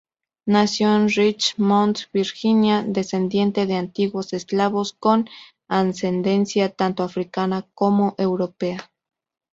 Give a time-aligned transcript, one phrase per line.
[0.47, 5.29] Nació en Richmond, Virginia, descendiente de antiguos esclavos con
[5.67, 8.89] ascendencia tanto africana como europea.